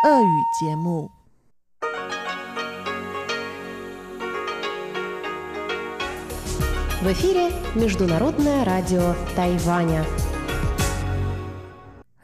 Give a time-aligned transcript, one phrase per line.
[0.00, 1.10] 俄语节目。
[7.02, 10.04] В эфире Международное радио Тайваня.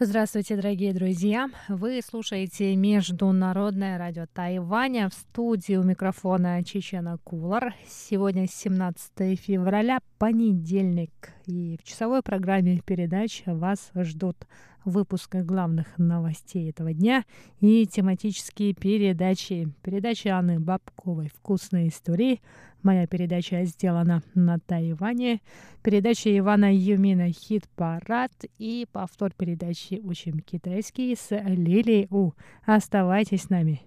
[0.00, 1.48] Здравствуйте, дорогие друзья!
[1.68, 7.74] Вы слушаете Международное радио Тайваня в студии у микрофона Чечена Кулар.
[7.86, 14.36] Сегодня 17 февраля, понедельник, и в часовой программе передач вас ждут
[14.85, 17.23] выпуск главных новостей этого дня
[17.59, 19.69] и тематические передачи.
[19.81, 22.41] Передача Анны Бабковой «Вкусные истории»,
[22.83, 25.41] Моя передача сделана на Тайване.
[25.83, 32.31] Передача Ивана Юмина «Хит-парад» и повтор передачи «Учим китайский» с Лилией У.
[32.65, 33.81] Оставайтесь с нами.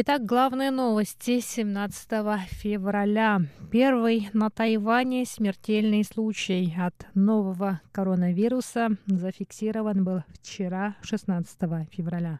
[0.00, 2.08] Итак, главные новости 17
[2.50, 3.40] февраля.
[3.72, 11.58] Первый на Тайване смертельный случай от нового коронавируса зафиксирован был вчера, 16
[11.90, 12.38] февраля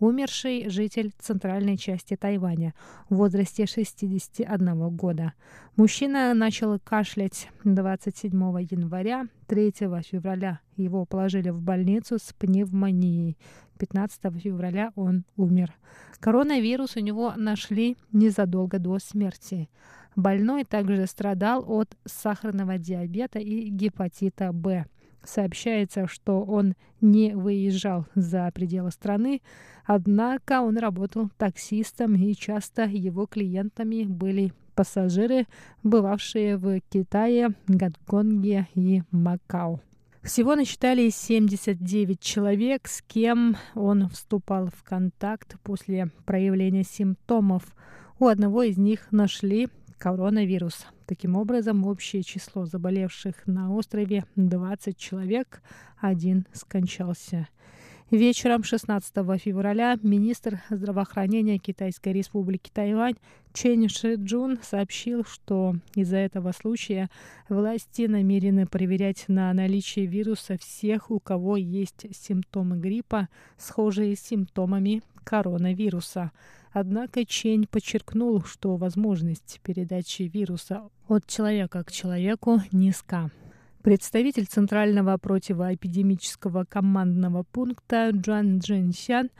[0.00, 2.74] умерший житель центральной части Тайваня
[3.08, 5.34] в возрасте 61 года.
[5.76, 13.36] Мужчина начал кашлять 27 января, 3 февраля его положили в больницу с пневмонией.
[13.78, 15.72] 15 февраля он умер.
[16.18, 19.68] Коронавирус у него нашли незадолго до смерти.
[20.16, 24.86] Больной также страдал от сахарного диабета и гепатита Б.
[25.24, 29.42] Сообщается, что он не выезжал за пределы страны,
[29.84, 35.46] однако он работал таксистом и часто его клиентами были пассажиры,
[35.82, 39.80] бывавшие в Китае, Гонконге и Макао.
[40.22, 47.62] Всего насчитали 79 человек, с кем он вступал в контакт после проявления симптомов.
[48.18, 49.68] У одного из них нашли
[50.00, 50.86] коронавирус.
[51.06, 55.62] Таким образом, общее число заболевших на острове 20 человек,
[56.00, 57.46] один скончался.
[58.10, 63.14] Вечером 16 февраля министр здравоохранения Китайской республики Тайвань
[63.52, 67.08] Чен Шиджун сообщил, что из-за этого случая
[67.48, 75.02] власти намерены проверять на наличие вируса всех, у кого есть симптомы гриппа, схожие с симптомами
[75.22, 76.32] коронавируса.
[76.72, 83.30] Однако Чень подчеркнул, что возможность передачи вируса от человека к человеку низка.
[83.82, 89.30] Представитель Центрального противоэпидемического командного пункта Джан Джинсян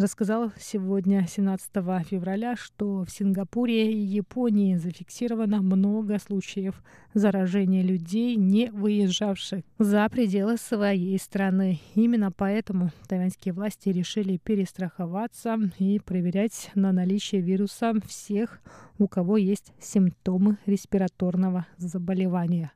[0.00, 1.70] рассказал сегодня, 17
[2.06, 10.56] февраля, что в Сингапуре и Японии зафиксировано много случаев заражения людей, не выезжавших за пределы
[10.56, 11.80] своей страны.
[11.94, 18.60] Именно поэтому тайваньские власти решили перестраховаться и проверять на наличие вируса всех,
[18.98, 22.72] у кого есть симптомы респираторного заболевания.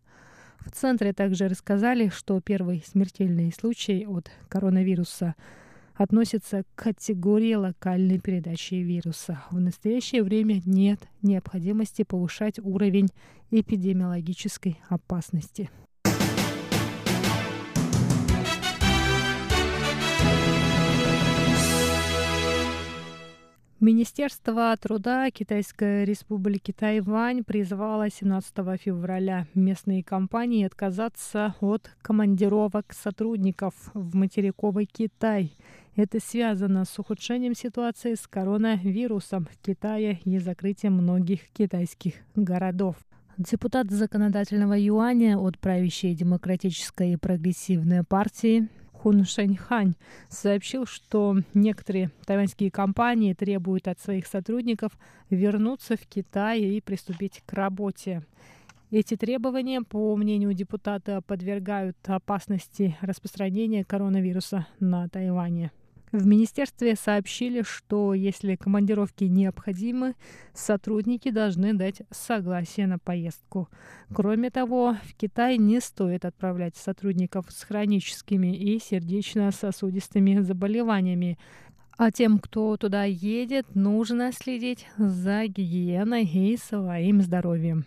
[0.60, 5.34] В центре также рассказали, что первый смертельный случай от коронавируса–
[5.94, 9.42] относится к категории локальной передачи вируса.
[9.50, 13.08] В настоящее время нет необходимости повышать уровень
[13.50, 15.70] эпидемиологической опасности.
[23.80, 34.14] Министерство труда Китайской республики Тайвань призвало 17 февраля местные компании отказаться от командировок сотрудников в
[34.14, 35.52] материковый Китай–
[35.96, 42.96] это связано с ухудшением ситуации с коронавирусом в Китае и закрытием многих китайских городов.
[43.38, 49.96] Депутат законодательного юаня от правящей демократической и прогрессивной партии Хун Шэньхань
[50.30, 54.92] сообщил, что некоторые тайваньские компании требуют от своих сотрудников
[55.30, 58.22] вернуться в Китай и приступить к работе.
[58.90, 65.72] Эти требования, по мнению депутата, подвергают опасности распространения коронавируса на Тайване.
[66.14, 70.14] В министерстве сообщили, что если командировки необходимы,
[70.54, 73.68] сотрудники должны дать согласие на поездку.
[74.14, 81.36] Кроме того, в Китай не стоит отправлять сотрудников с хроническими и сердечно-сосудистыми заболеваниями,
[81.98, 87.86] а тем, кто туда едет, нужно следить за гигиеной и своим здоровьем.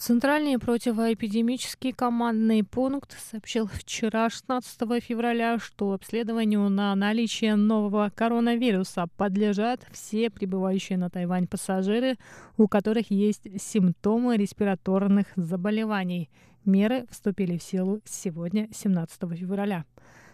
[0.00, 9.86] Центральный противоэпидемический командный пункт сообщил вчера, 16 февраля, что обследованию на наличие нового коронавируса подлежат
[9.92, 12.16] все прибывающие на Тайвань пассажиры,
[12.56, 16.30] у которых есть симптомы респираторных заболеваний.
[16.64, 19.84] Меры вступили в силу сегодня, 17 февраля.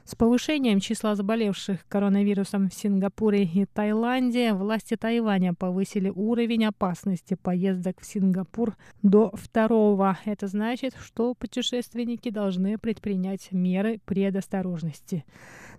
[0.07, 8.01] С повышением числа заболевших коронавирусом в Сингапуре и Таиланде власти Тайваня повысили уровень опасности поездок
[8.01, 10.17] в Сингапур до второго.
[10.25, 15.25] Это значит, что путешественники должны предпринять меры предосторожности.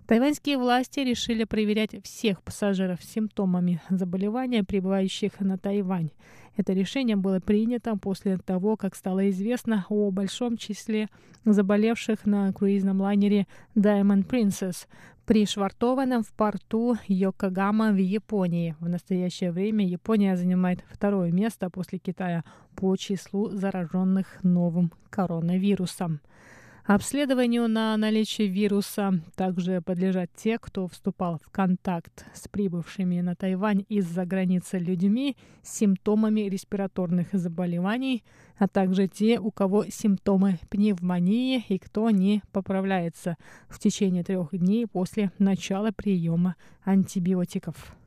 [0.06, 6.10] Тайваньские власти решили проверять всех пассажиров с симптомами заболевания, прибывающих на Тайвань.
[6.58, 11.08] Это решение было принято после того, как стало известно о большом числе
[11.44, 13.46] заболевших на круизном лайнере
[13.76, 14.88] Diamond Princess,
[15.24, 18.74] пришвартованном в порту Йокогама в Японии.
[18.80, 22.42] В настоящее время Япония занимает второе место после Китая
[22.74, 26.20] по числу зараженных новым коронавирусом.
[26.88, 33.84] Обследованию на наличие вируса также подлежат те, кто вступал в контакт с прибывшими на Тайвань
[33.90, 38.24] из-за границы людьми с симптомами респираторных заболеваний,
[38.56, 43.36] а также те, у кого симптомы пневмонии и кто не поправляется
[43.68, 47.98] в течение трех дней после начала приема антибиотиков.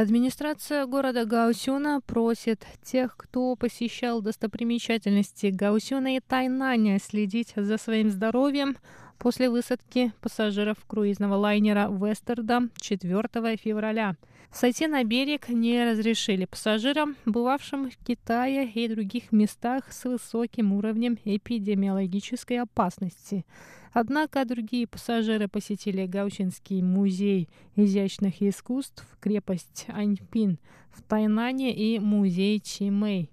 [0.00, 8.76] Администрация города Гаусюна просит тех, кто посещал достопримечательности Гаусюна и Тайнаня, следить за своим здоровьем
[9.18, 14.14] после высадки пассажиров круизного лайнера «Вестердам» 4 февраля.
[14.52, 21.18] Сойти на берег не разрешили пассажирам, бывавшим в Китае и других местах с высоким уровнем
[21.24, 23.44] эпидемиологической опасности–
[23.92, 30.58] Однако другие пассажиры посетили Гаучинский музей изящных искусств, крепость Аньпин
[30.90, 33.30] в Тайнане и музей Чимэй.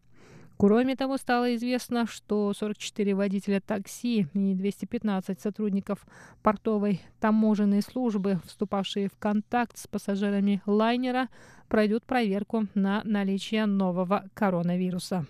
[0.57, 6.05] Кроме того, стало известно, что 44 водителя такси и 215 сотрудников
[6.41, 11.27] портовой таможенной службы, вступавшие в контакт с пассажирами лайнера,
[11.67, 15.25] пройдут проверку на наличие нового коронавируса.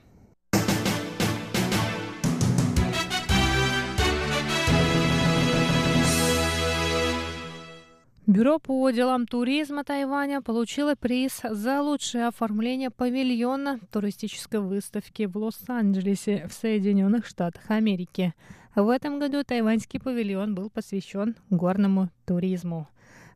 [8.27, 16.47] Бюро по делам туризма Тайваня получило приз за лучшее оформление павильона туристической выставки в Лос-Анджелесе
[16.47, 18.33] в Соединенных Штатах Америки.
[18.73, 22.87] В этом году тайваньский павильон был посвящен горному туризму.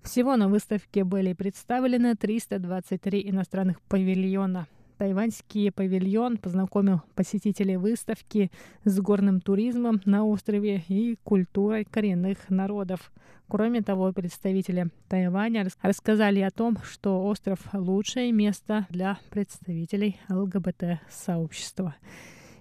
[0.01, 4.67] Всего на выставке были представлены 323 иностранных павильона–
[4.99, 8.51] Тайваньский павильон познакомил посетителей выставки
[8.83, 13.13] с горным туризмом на острове и культурой коренных народов.
[13.47, 21.95] Кроме того, представители Тайваня рассказали о том, что остров– лучшее место для представителей ЛГБТ-сообщества.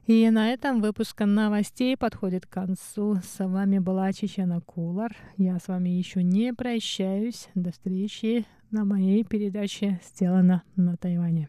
[0.06, 3.16] И на этом выпуск новостей подходит к концу.
[3.16, 5.16] С вами была Чечена Кулар.
[5.38, 7.48] Я с вами еще не прощаюсь.
[7.56, 11.48] До встречи на моей передаче «Сделано на Тайване».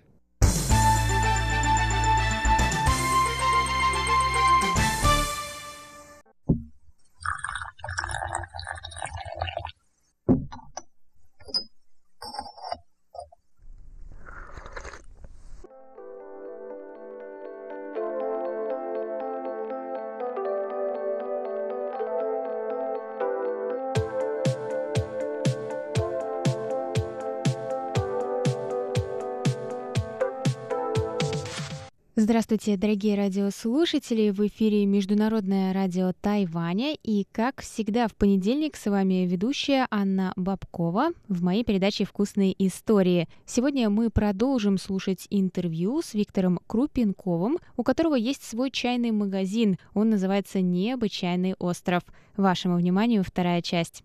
[32.49, 34.31] Здравствуйте, дорогие радиослушатели!
[34.31, 36.97] В эфире Международное радио Тайваня.
[37.03, 43.27] И, как всегда, в понедельник с вами ведущая Анна Бабкова в моей передаче «Вкусные истории».
[43.45, 49.77] Сегодня мы продолжим слушать интервью с Виктором Крупенковым, у которого есть свой чайный магазин.
[49.93, 52.01] Он называется «Необычайный остров».
[52.35, 54.03] Вашему вниманию вторая часть.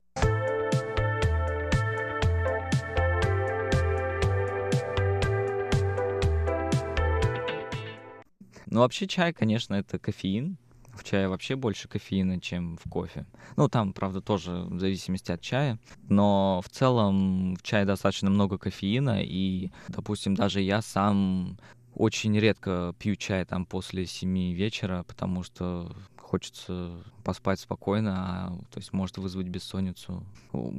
[8.75, 10.57] Ну, вообще чай, конечно, это кофеин.
[10.95, 13.25] В чае вообще больше кофеина, чем в кофе.
[13.55, 15.79] Ну, там, правда, тоже в зависимости от чая.
[16.09, 19.23] Но в целом в чае достаточно много кофеина.
[19.23, 21.57] И, допустим, даже я сам
[21.95, 28.79] очень редко пью чай там после семи вечера, потому что хочется поспать спокойно, а, то
[28.79, 30.23] есть может вызвать бессонницу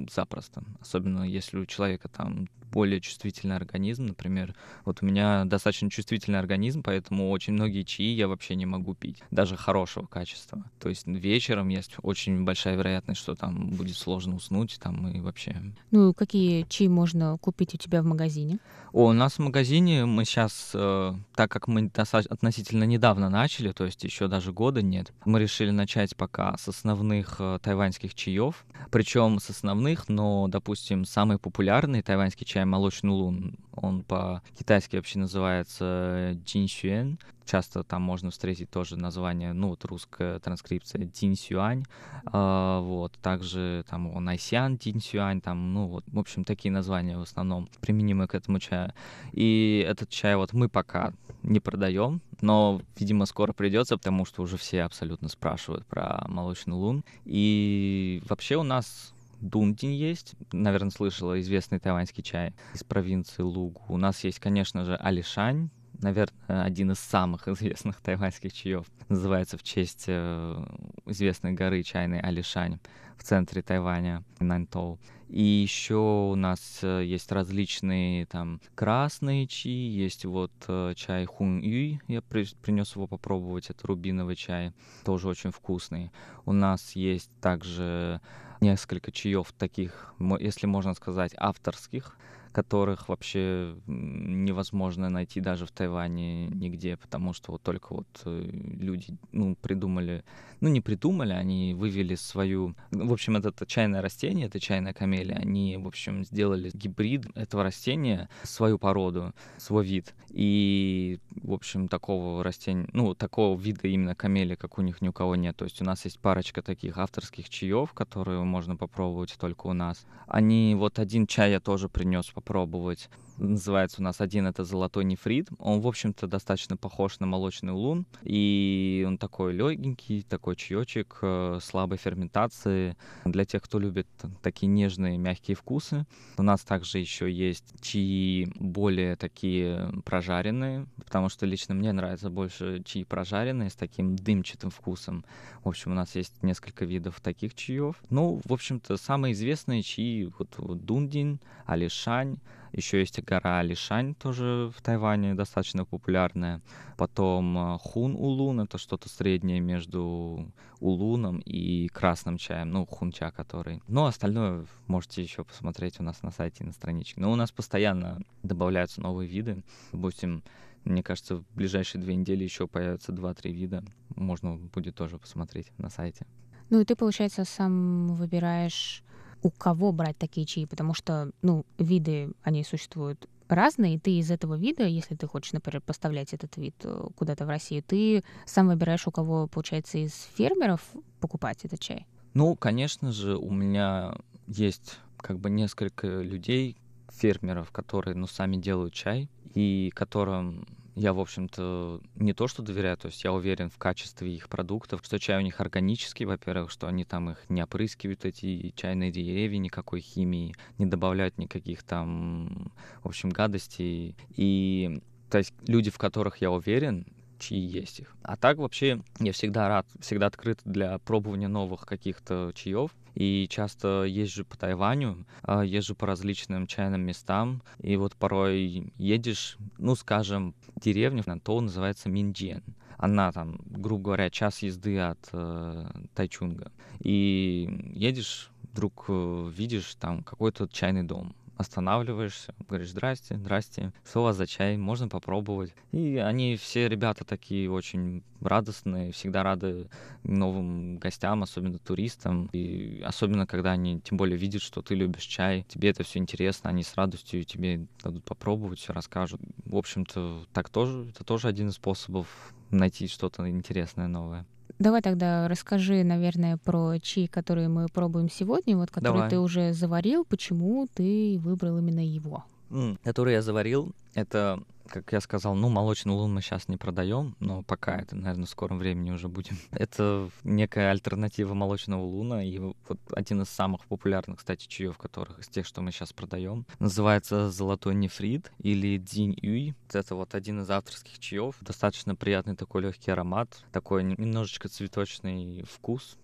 [0.09, 0.63] запросто.
[0.79, 4.53] Особенно если у человека там более чувствительный организм, например.
[4.83, 9.23] Вот у меня достаточно чувствительный организм, поэтому очень многие чаи я вообще не могу пить,
[9.31, 10.61] даже хорошего качества.
[10.79, 15.55] То есть вечером есть очень большая вероятность, что там будет сложно уснуть, там и вообще.
[15.91, 18.59] Ну, какие чаи можно купить у тебя в магазине?
[18.91, 23.85] О, у нас в магазине мы сейчас, э, так как мы относительно недавно начали, то
[23.85, 29.39] есть еще даже года нет, мы решили начать пока с основных э, тайваньских чаев, причем
[29.39, 37.19] с основных, но, допустим, самый популярный тайваньский чай молочный лун, Он по-китайски вообще называется Джинсюэн.
[37.45, 41.85] Часто там можно встретить тоже название, ну вот русская транскрипция Динсюань.
[42.25, 43.13] А, вот.
[43.21, 48.25] Также там он Айсян Динсюань, там, ну вот, в общем, такие названия в основном применимы
[48.25, 48.93] к этому чаю.
[49.31, 51.13] И этот чай вот мы пока
[51.43, 57.05] не продаем, но, видимо, скоро придется, потому что уже все абсолютно спрашивают про молочный лун.
[57.25, 59.13] И вообще у нас
[59.45, 63.83] Дундин есть, наверное, слышала, известный тайваньский чай из провинции Лугу.
[63.89, 65.69] У нас есть, конечно же, Алишань,
[66.01, 68.85] наверное, один из самых известных тайваньских чаев.
[69.07, 70.65] Называется в честь э,
[71.05, 72.79] известной горы чайной Алишань
[73.17, 74.99] в центре Тайваня, Наньтоу.
[75.29, 75.95] И еще
[76.31, 82.21] у нас э, есть различные там красные чаи, есть вот э, чай Хун Юй, я
[82.21, 84.73] при, принес его попробовать, это рубиновый чай,
[85.03, 86.11] тоже очень вкусный.
[86.45, 88.21] У нас есть также
[88.61, 92.17] несколько чаев таких, если можно сказать, авторских,
[92.55, 99.17] которых вообще невозможно найти даже в Тайване нигде, потому что вот только вот э, люди,
[99.33, 100.23] ну, придумали,
[100.61, 105.35] ну, не придумали, они вывели свою, в общем, это, это чайное растение, это чайная камелия,
[105.35, 112.41] они, в общем, сделали гибрид этого растения, свою породу, свой вид, и, в общем, такого
[112.41, 115.81] растения, ну, такого вида именно камелии, как у них ни у кого нет, то есть
[115.81, 120.05] у нас есть парочка таких авторских чаев, которые можно попробовать только у нас.
[120.25, 123.09] Они, вот один чай я тоже принес попробовать.
[123.37, 125.49] Называется у нас один это золотой нефрит.
[125.59, 128.05] Он, в общем-то, достаточно похож на молочный улун.
[128.23, 132.95] И он такой легенький, такой чаечек э, слабой ферментации.
[133.25, 134.07] Для тех, кто любит
[134.41, 136.05] такие нежные, мягкие вкусы.
[136.37, 142.83] У нас также еще есть чаи более такие прожаренные, потому что лично мне нравится больше
[142.83, 145.25] чаи прожаренные с таким дымчатым вкусом.
[145.63, 147.95] В общем, у нас есть несколько видов таких чаев.
[148.09, 152.37] Ну, в общем-то, самые известные чаи вот, вот Дундин, Алишань,
[152.75, 156.61] еще есть гора Лишань, тоже в Тайване достаточно популярная.
[156.97, 163.81] Потом э, Хун Улун, это что-то среднее между улуном и красным чаем, ну, хунча который.
[163.87, 167.21] Но остальное можете еще посмотреть у нас на сайте, на страничке.
[167.21, 169.63] Но у нас постоянно добавляются новые виды.
[169.91, 170.43] Допустим,
[170.83, 173.83] мне кажется, в ближайшие две недели еще появятся два-три вида.
[174.15, 176.27] Можно будет тоже посмотреть на сайте.
[176.69, 179.03] Ну и ты, получается, сам выбираешь
[179.45, 184.31] у кого брать такие чаи, потому что, ну, виды, они существуют разные, и ты из
[184.31, 188.67] этого вида, если ты хочешь, например, поставлять этот вид э, куда-то в Россию, ты сам
[188.67, 190.81] выбираешь, у кого, получается, из фермеров
[191.19, 192.07] покупать этот чай?
[192.33, 194.15] Ну, конечно же, у меня
[194.47, 196.77] есть как бы несколько людей,
[197.09, 202.97] фермеров, которые, ну, сами делают чай, и которым я, в общем-то, не то что доверяю,
[202.97, 206.87] то есть я уверен в качестве их продуктов, что чай у них органический, во-первых, что
[206.87, 212.71] они там их не опрыскивают, эти чайные деревья, никакой химии, не добавляют никаких там,
[213.03, 214.15] в общем, гадостей.
[214.35, 217.05] И то есть люди, в которых я уверен,
[217.39, 218.15] чьи есть их.
[218.23, 222.91] А так вообще я всегда рад, всегда открыт для пробования новых каких-то чаев.
[223.15, 229.57] И часто езжу по Тайваню, а, езжу по различным чайным местам, и вот порой едешь,
[229.77, 232.63] ну, скажем, деревня, то называется Минджен.
[232.97, 236.71] Она там, грубо говоря, час езды от э, Тайчунга.
[236.99, 244.23] И едешь, вдруг э, видишь там какой-то чайный дом останавливаешься, говоришь, здрасте, здрасте, что у
[244.23, 245.73] вас за чай, можно попробовать.
[245.91, 249.87] И они все ребята такие очень радостные, всегда рады
[250.23, 252.49] новым гостям, особенно туристам.
[252.51, 256.69] И особенно, когда они тем более видят, что ты любишь чай, тебе это все интересно,
[256.69, 259.41] они с радостью тебе дадут попробовать, все расскажут.
[259.65, 262.27] В общем-то, так тоже, это тоже один из способов
[262.71, 264.45] найти что-то интересное новое.
[264.77, 269.29] Давай тогда расскажи, наверное, про чай, который мы пробуем сегодня, вот который Давай.
[269.29, 272.43] ты уже заварил, почему ты выбрал именно его.
[272.69, 277.35] Mm, который я заварил, это как я сказал, ну, молочный лун мы сейчас не продаем,
[277.39, 279.57] но пока это, наверное, в скором времени уже будем.
[279.71, 285.47] Это некая альтернатива молочного луна, и вот один из самых популярных, кстати, чаев, которых из
[285.47, 289.75] тех, что мы сейчас продаем, называется золотой нефрит или динь юй.
[289.91, 291.55] Это вот один из авторских чаев.
[291.61, 296.17] Достаточно приятный такой легкий аромат, такой немножечко цветочный вкус,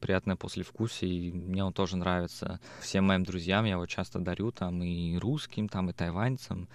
[0.00, 2.60] приятное послевкусие, и мне он тоже нравится.
[2.80, 6.68] Всем моим друзьям я его часто дарю, там, и русским, там, и тайваньцам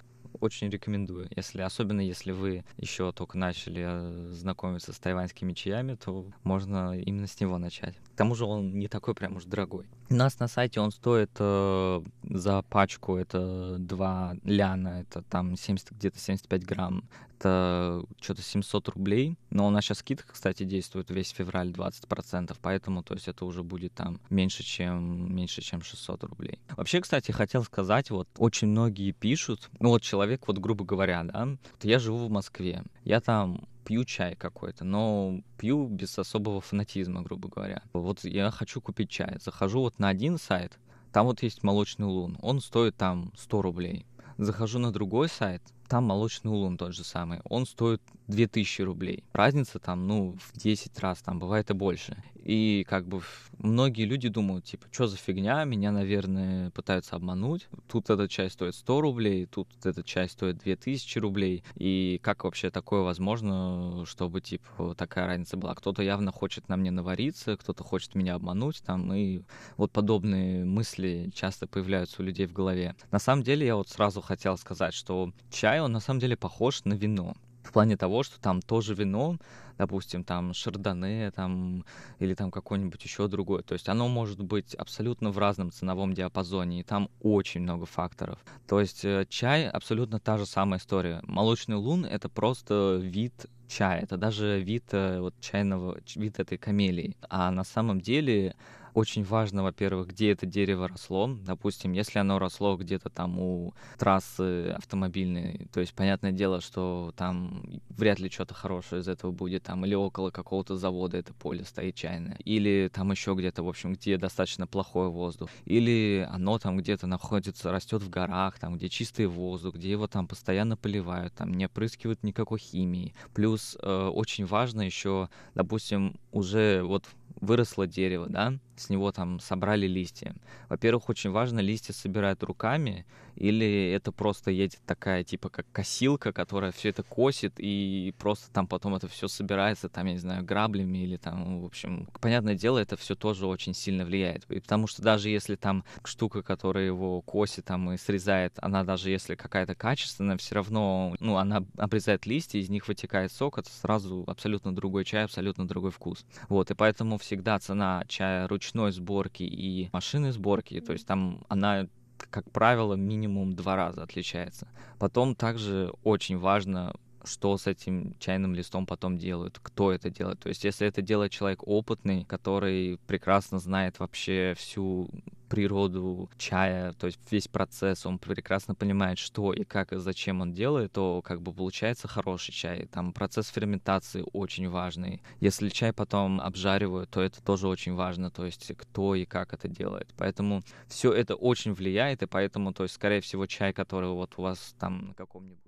[0.44, 1.28] очень рекомендую.
[1.34, 7.26] Если, особенно если вы еще только начали э, знакомиться с тайваньскими чаями, то можно именно
[7.26, 7.94] с него начать.
[8.14, 9.86] К тому же он не такой прям уж дорогой.
[10.08, 15.90] У нас на сайте он стоит э, за пачку, это 2 ляна, это там 70,
[15.90, 19.36] где-то 75 грамм, это что-то 700 рублей.
[19.50, 23.64] Но у нас сейчас скидка, кстати, действует весь февраль 20%, поэтому, то есть это уже
[23.64, 26.60] будет там меньше, чем, меньше, чем 600 рублей.
[26.76, 31.46] Вообще, кстати, хотел сказать, вот очень многие пишут, ну вот человек, вот грубо говоря, да,
[31.46, 37.22] вот я живу в Москве, я там пью чай какой-то, но пью без особого фанатизма,
[37.22, 37.82] грубо говоря.
[37.92, 39.38] Вот я хочу купить чай.
[39.40, 40.78] Захожу вот на один сайт,
[41.12, 44.06] там вот есть молочный лун, он стоит там 100 рублей.
[44.36, 49.24] Захожу на другой сайт, там молочный улун тот же самый, он стоит 2000 рублей.
[49.32, 52.22] Разница там, ну, в 10 раз, там бывает и больше.
[52.44, 53.22] И как бы
[53.58, 57.68] многие люди думают, типа, что за фигня, меня, наверное, пытаются обмануть.
[57.88, 61.64] Тут эта часть стоит 100 рублей, тут эта часть стоит 2000 рублей.
[61.74, 65.74] И как вообще такое возможно, чтобы, типа, такая разница была?
[65.74, 69.42] Кто-то явно хочет на мне навариться, кто-то хочет меня обмануть, там, и
[69.78, 72.94] вот подобные мысли часто появляются у людей в голове.
[73.10, 76.84] На самом деле, я вот сразу хотел сказать, что чай, он на самом деле похож
[76.84, 79.38] на вино в плане того, что там тоже вино,
[79.78, 81.84] допустим, там шардоне, там,
[82.18, 83.62] или там какое-нибудь еще другое.
[83.62, 88.38] То есть оно может быть абсолютно в разном ценовом диапазоне, и там очень много факторов.
[88.68, 91.20] То есть э, чай абсолютно та же самая история.
[91.24, 97.16] Молочный лун— это просто вид чая, это даже вид э, вот чайного, вид этой камелии.
[97.28, 98.54] А на самом деле
[98.94, 101.28] очень важно, во-первых, где это дерево росло.
[101.44, 107.64] Допустим, если оно росло где-то там у трассы автомобильной, то есть понятное дело, что там
[107.90, 111.96] вряд ли что-то хорошее из этого будет, там или около какого-то завода это поле стоит
[111.96, 117.06] чайное, или там еще где-то, в общем, где достаточно плохой воздух, или оно там где-то
[117.06, 121.66] находится, растет в горах, там, где чистый воздух, где его там постоянно поливают, там не
[121.66, 123.12] опрыскивают никакой химии.
[123.34, 127.04] Плюс э, очень важно еще, допустим, уже вот
[127.40, 130.34] выросло дерево, да, с него там собрали листья.
[130.68, 136.72] Во-первых, очень важно, листья собирают руками, или это просто едет такая, типа, как косилка, которая
[136.72, 140.98] все это косит, и просто там потом это все собирается, там, я не знаю, граблями,
[140.98, 144.44] или там, в общем, понятное дело, это все тоже очень сильно влияет.
[144.50, 149.10] И потому что даже если там штука, которая его косит там и срезает, она даже
[149.10, 154.24] если какая-то качественная, все равно, ну, она обрезает листья, из них вытекает сок, это сразу
[154.26, 156.24] абсолютно другой чай, абсолютно другой вкус.
[156.48, 161.86] Вот, и поэтому всегда цена чая ручной сборки и машины сборки, то есть там она
[162.30, 164.68] как правило, минимум два раза отличается.
[164.98, 166.94] Потом также очень важно
[167.26, 170.40] что с этим чайным листом потом делают, кто это делает.
[170.40, 175.10] То есть если это делает человек опытный, который прекрасно знает вообще всю
[175.48, 180.52] природу чая, то есть весь процесс, он прекрасно понимает, что и как и зачем он
[180.52, 182.86] делает, то как бы получается хороший чай.
[182.86, 185.22] Там процесс ферментации очень важный.
[185.40, 189.68] Если чай потом обжаривают, то это тоже очень важно, то есть кто и как это
[189.68, 190.12] делает.
[190.16, 194.42] Поэтому все это очень влияет, и поэтому, то есть, скорее всего, чай, который вот у
[194.42, 195.63] вас там на каком-нибудь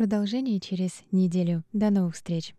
[0.00, 1.62] Продолжение через неделю.
[1.74, 2.54] До новых встреч!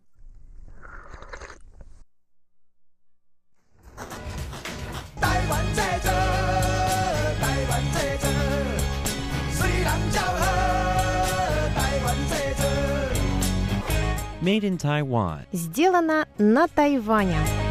[14.43, 15.47] Made in Taiwan.
[15.51, 17.70] Сделано на Тайване.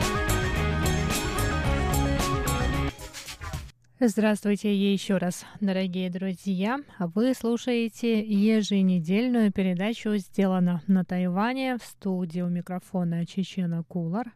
[4.02, 6.80] Здравствуйте еще раз, дорогие друзья.
[6.98, 14.32] Вы слушаете еженедельную передачу «Сделано на Тайване» в студии у микрофона Чечена Кулар.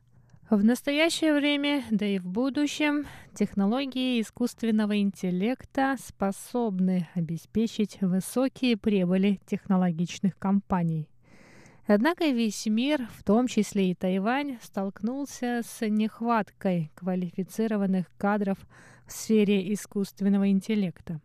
[0.50, 10.38] В настоящее время, да и в будущем, технологии искусственного интеллекта способны обеспечить высокие прибыли технологичных
[10.38, 11.08] компаний.
[11.86, 18.58] Однако весь мир, в том числе и Тайвань, столкнулся с нехваткой квалифицированных кадров–
[19.06, 21.20] в сфере искусственного интеллекта.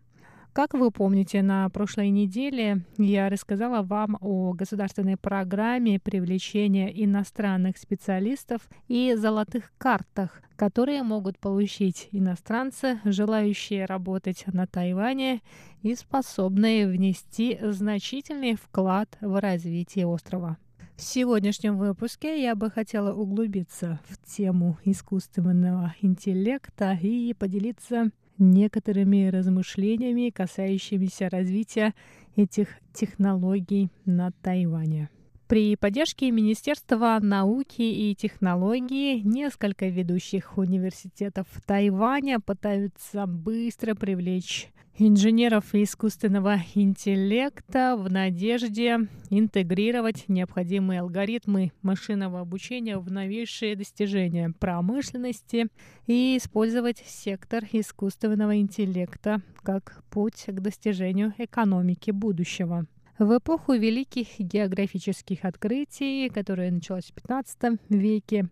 [0.54, 8.68] Как вы помните, на прошлой неделе я рассказала вам о государственной программе привлечения иностранных специалистов
[8.88, 15.42] и золотых картах, которые могут получить иностранцы, желающие работать на Тайване
[15.84, 20.58] и способные внести значительный вклад в развитие острова.
[20.96, 30.30] В сегодняшнем выпуске я бы хотела углубиться в тему искусственного интеллекта и поделиться некоторыми размышлениями,
[30.30, 31.93] касающимися развития
[32.36, 35.10] этих технологий на Тайване.
[35.50, 46.58] При поддержке Министерства науки и технологий несколько ведущих университетов Тайваня пытаются быстро привлечь инженеров искусственного
[46.76, 55.70] интеллекта в надежде интегрировать необходимые алгоритмы машинного обучения в новейшие достижения промышленности
[56.06, 62.86] и использовать сектор искусственного интеллекта как путь к достижению экономики будущего.
[63.19, 68.47] В эпоху великих географических открытий, которая началась в XV веке,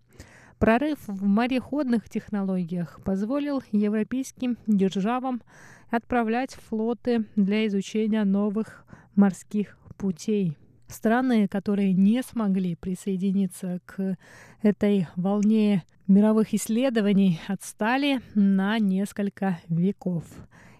[0.59, 5.41] прорыв в мореходных технологиях позволил европейским державам
[5.89, 10.57] отправлять флоты для изучения новых морских путей.
[10.89, 14.17] Страны, которые не смогли присоединиться к
[14.61, 20.25] этой волне мировых исследований, отстали на несколько веков.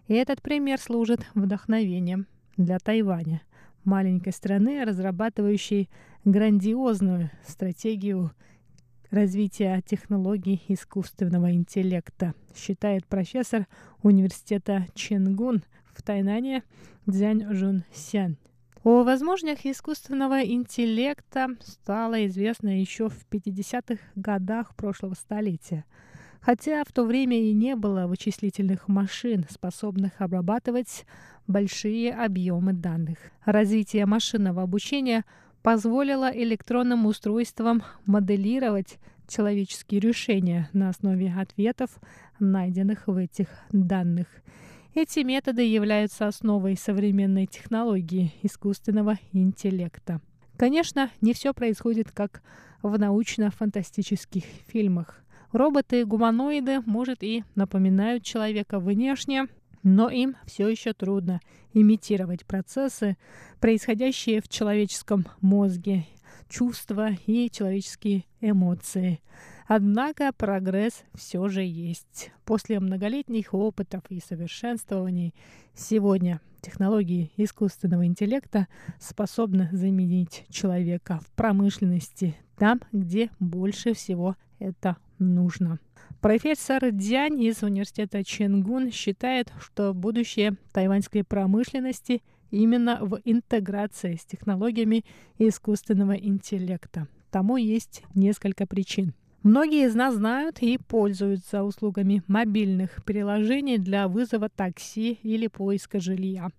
[0.09, 3.41] И этот пример служит вдохновением для Тайваня
[3.83, 5.89] маленькой страны, разрабатывающей
[6.25, 8.31] грандиозную стратегию
[9.11, 13.67] развития технологий искусственного интеллекта, считает профессор
[14.03, 15.63] университета Ченгун
[15.93, 16.63] в Тайнане
[17.05, 18.37] Дзянь Жун Сян.
[18.83, 25.85] О возможностях искусственного интеллекта стало известно еще в 50-х годах прошлого столетия–
[26.41, 31.05] хотя в то время и не было вычислительных машин, способных обрабатывать
[31.47, 33.17] большие объемы данных.
[33.45, 35.25] Развитие машинного обучения
[35.61, 38.97] позволило электронным устройствам моделировать
[39.27, 41.91] человеческие решения на основе ответов,
[42.39, 44.27] найденных в этих данных.
[44.93, 50.21] Эти методы являются основой современной технологии искусственного интеллекта.
[50.57, 52.41] Конечно, не все происходит как
[52.81, 55.21] в научно-фантастических фильмах.
[55.51, 59.47] Роботы-гуманоиды, может, и напоминают человека внешне,
[59.83, 61.39] но им все еще трудно
[61.73, 63.17] имитировать процессы,
[63.59, 66.05] происходящие в человеческом мозге,
[66.49, 69.21] чувства и человеческие эмоции.
[69.67, 72.31] Однако прогресс все же есть.
[72.45, 75.33] После многолетних опытов и совершенствований
[75.75, 78.67] сегодня технологии искусственного интеллекта
[78.99, 85.79] способны заменить человека в промышленности там, где больше всего это нужно.
[86.21, 95.05] Профессор Дзянь из университета Ченгун считает, что будущее тайваньской промышленности именно в интеграции с технологиями
[95.37, 97.07] искусственного интеллекта.
[97.29, 99.13] Тому есть несколько причин.
[99.43, 106.49] Многие из нас знают и пользуются услугами мобильных приложений для вызова такси или поиска жилья.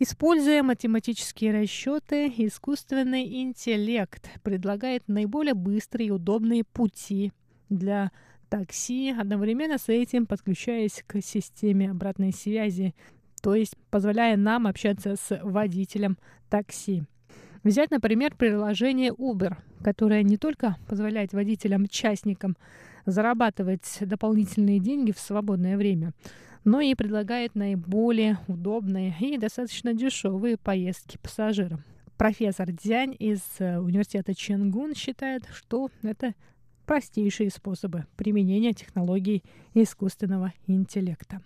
[0.00, 7.32] Используя математические расчеты, искусственный интеллект предлагает наиболее быстрые и удобные пути
[7.68, 8.12] для
[8.48, 12.94] такси, одновременно с этим подключаясь к системе обратной связи,
[13.42, 16.16] то есть позволяя нам общаться с водителем
[16.48, 17.02] такси.
[17.64, 22.56] Взять, например, приложение Uber, которое не только позволяет водителям-частникам
[23.04, 26.12] зарабатывать дополнительные деньги в свободное время,
[26.68, 31.82] но и предлагает наиболее удобные и достаточно дешевые поездки пассажирам.
[32.18, 36.34] Профессор Дзянь из э, университета Ченгун считает, что это
[36.84, 41.40] простейшие способы применения технологий искусственного интеллекта.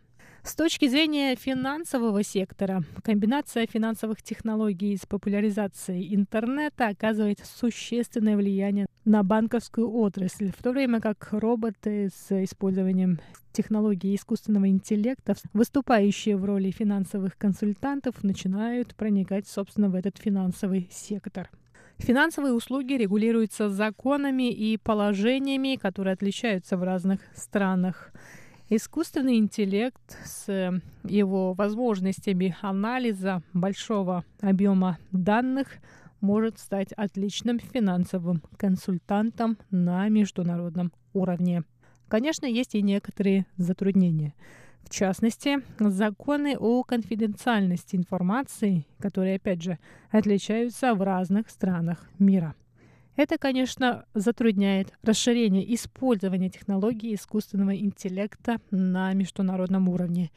[0.44, 9.22] С точки зрения финансового сектора, комбинация финансовых технологий с популяризацией интернета оказывает существенное влияние на
[9.22, 13.20] банковскую отрасль, в то время как роботы с использованием
[13.52, 21.50] технологий искусственного интеллекта, выступающие в роли финансовых консультантов, начинают проникать, собственно, в этот финансовый сектор.
[21.98, 28.12] Финансовые услуги регулируются законами и положениями, которые отличаются в разных странах.
[28.74, 35.68] Искусственный интеллект с его возможностями анализа большого объема данных
[36.22, 41.64] может стать отличным финансовым консультантом на международном уровне.
[42.08, 44.32] Конечно, есть и некоторые затруднения.
[44.84, 49.78] В частности, законы о конфиденциальности информации, которые, опять же,
[50.10, 52.54] отличаются в разных странах мира.
[53.14, 60.30] Это, конечно, затрудняет расширение использования технологий искусственного интеллекта на международном уровне.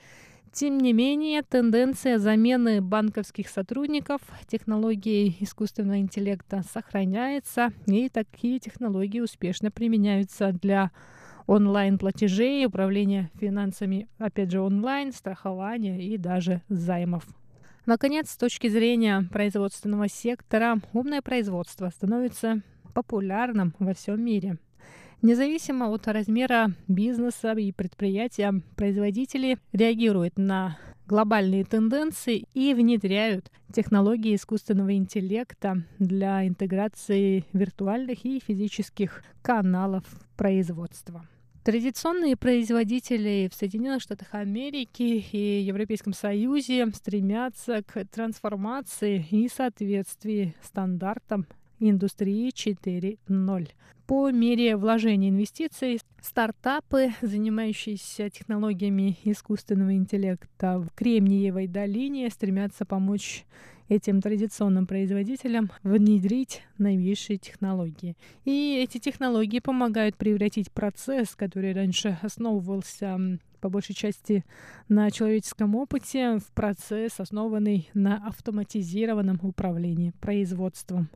[0.51, 9.71] Тем не менее, тенденция замены банковских сотрудников технологией искусственного интеллекта сохраняется, и такие технологии успешно
[9.71, 10.91] применяются для
[11.47, 17.25] онлайн-платежей, управления финансами, опять же, онлайн, страхования и даже займов.
[17.85, 22.61] Наконец, с точки зрения производственного сектора, умное производство становится
[22.95, 24.57] популярным во всем мире.
[25.21, 34.95] Независимо от размера бизнеса и предприятия, производители реагируют на глобальные тенденции и внедряют технологии искусственного
[34.95, 40.03] интеллекта для интеграции виртуальных и физических каналов
[40.35, 41.27] производства.
[41.65, 51.47] Традиционные производители в Соединенных Штатах Америки и Европейском Союзе стремятся к трансформации и соответствии стандартам
[51.79, 53.69] индустрии 4.0.
[54.05, 63.43] По мере вложения инвестиций стартапы, занимающиеся технологиями искусственного интеллекта в Кремниевой долине, стремятся помочь
[63.87, 68.17] этим традиционным производителям внедрить новейшие технологии.
[68.43, 73.19] И эти технологии помогают превратить процесс, который раньше основывался
[73.61, 74.45] по большей части
[74.89, 81.09] на человеческом опыте, в процесс, основанный на автоматизированном управлении производством.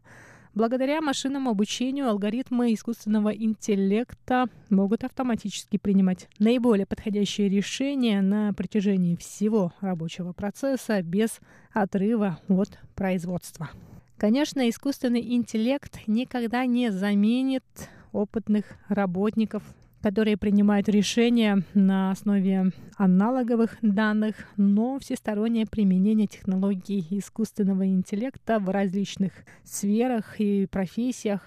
[0.56, 9.74] Благодаря машинному обучению алгоритмы искусственного интеллекта могут автоматически принимать наиболее подходящие решения на протяжении всего
[9.80, 11.40] рабочего процесса без
[11.72, 13.70] отрыва от производства.
[14.18, 17.64] Конечно, искусственный интеллект никогда не заменит
[18.12, 19.64] опытных работников
[20.02, 29.34] которые принимают решения на основе аналоговых данных, но всестороннее применение технологий искусственного интеллекта в различных
[29.64, 31.42] сферах и профессиях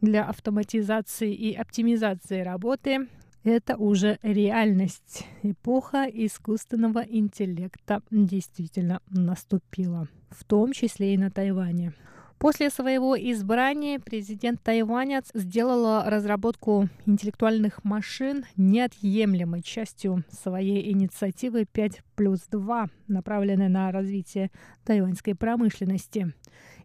[0.00, 3.08] для автоматизации и оптимизации работы
[3.44, 5.24] это уже реальность.
[5.42, 11.94] Эпоха искусственного интеллекта действительно наступила, в том числе и на Тайване.
[12.38, 22.46] После своего избрания президент Тайваня сделала разработку интеллектуальных машин неотъемлемой частью своей инициативы 5 плюс
[22.48, 24.52] 2, направленной на развитие
[24.84, 26.32] тайваньской промышленности.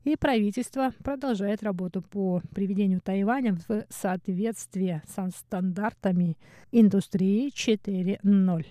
[0.06, 6.36] И правительство продолжает работу по приведению Тайваня в соответствие со стандартами
[6.72, 8.66] индустрии 4.0.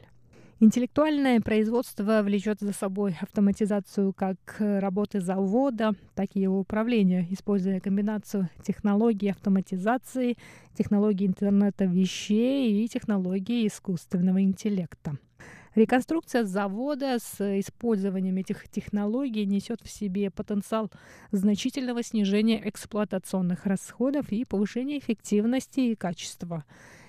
[0.62, 8.48] Интеллектуальное производство влечет за собой автоматизацию как работы завода, так и его управления, используя комбинацию
[8.62, 10.36] технологий автоматизации,
[10.78, 15.18] технологий интернета вещей и технологий искусственного интеллекта.
[15.74, 20.92] Реконструкция завода с использованием этих технологий несет в себе потенциал
[21.32, 26.64] значительного снижения эксплуатационных расходов и повышения эффективности и качества.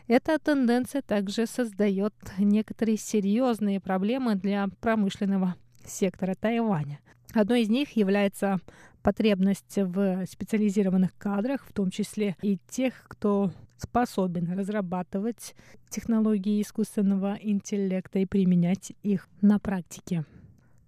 [0.07, 6.99] Эта тенденция также создает некоторые серьезные проблемы для промышленного сектора Тайваня.
[7.33, 8.59] Одной из них является
[9.01, 15.55] потребность в специализированных кадрах, в том числе и тех, кто способен разрабатывать
[15.89, 20.25] технологии искусственного интеллекта и применять их на практике.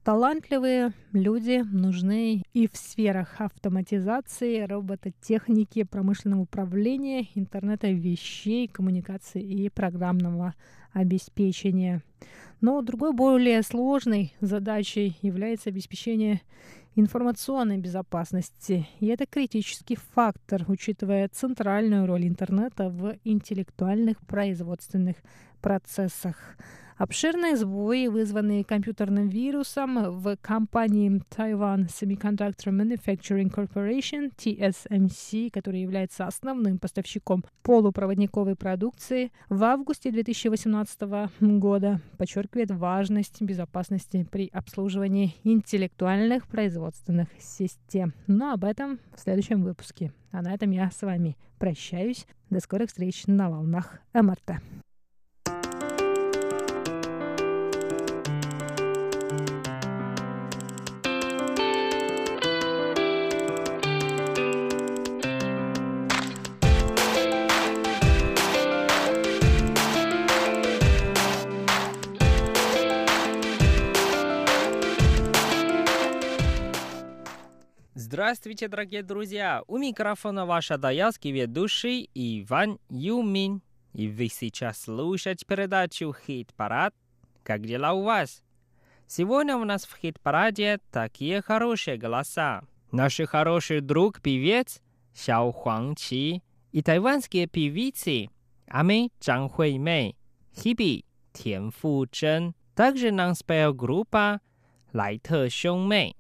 [0.06, 10.54] Талантливые люди нужны и в сферах автоматизации, робототехники, промышленного управления, интернета вещей, коммуникации и программного
[10.94, 12.04] обеспечения.
[12.62, 16.42] Но другой более сложной задачей является обеспечение
[16.96, 18.88] информационной безопасности.
[19.00, 25.16] И это критический фактор, учитывая центральную роль интернета в интеллектуальных производственных
[25.62, 26.58] процессах.
[26.98, 36.80] Обширные сбои, вызванные компьютерным вирусом в компании Taiwan Semiconductor Manufacturing Corporation, TSMC, которая является основным
[36.80, 41.02] поставщиком полупроводниковой продукции, в августе 2018
[41.42, 48.14] года подчеркивает важность безопасности при обслуживании интеллектуальных производственных систем.
[48.28, 50.14] Но об этом в следующем выпуске.
[50.32, 52.26] А на этом я с вами прощаюсь.
[52.50, 54.62] До скорых встреч на волнах МРТ.
[78.26, 79.62] Здравствуйте, дорогие друзья!
[79.68, 83.62] У микрофона ваш адаялский ведущий Иван Юмин.
[83.94, 86.96] И вы сейчас слушаете передачу «Хит-парад».
[87.44, 88.42] Как дела у вас?
[89.06, 92.64] Сегодня у нас в хит-параде такие хорошие голоса.
[92.92, 94.82] Наш хороший друг певец
[95.14, 98.30] Сяо Хуангчи и тайванские певицы
[98.66, 100.18] Ами Чжан Хуэй Мэй,
[100.52, 102.56] Хиби Тян Фу Чжэн.
[102.74, 104.42] Также нам спел группа
[104.94, 106.16] Лай Те 兄妹。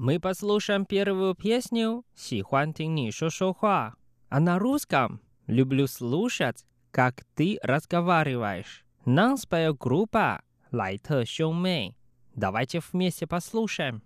[0.00, 3.94] Мы послушаем первую песню «Сихуан тин ни шо шо хуа».
[4.28, 8.84] А на русском «Люблю слушать, как ты разговариваешь».
[9.04, 11.96] Нам споет группа «Лайтер Мэй».
[12.36, 14.04] Давайте вместе послушаем.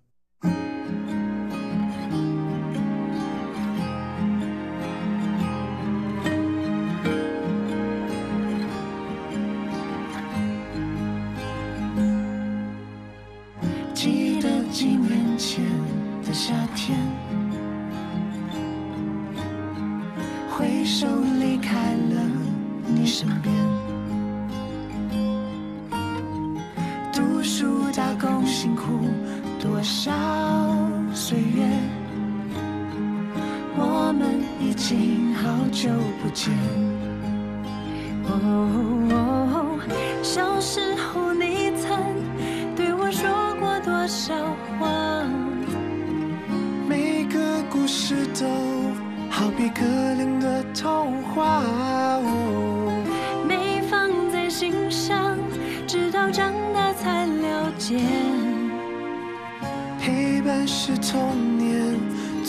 [23.13, 23.55] 身边
[27.13, 28.85] 读书打工辛苦
[29.61, 30.11] 多少
[31.13, 31.69] 岁月，
[33.77, 35.91] 我们已经好久
[36.23, 36.55] 不见。
[38.25, 39.79] 哦，
[40.23, 41.95] 小时候你曾
[42.75, 43.29] 对我说
[43.61, 44.35] 过多少
[44.81, 45.27] 话？
[46.89, 48.47] 每个故事都
[49.29, 49.83] 好比歌
[50.15, 50.22] 里。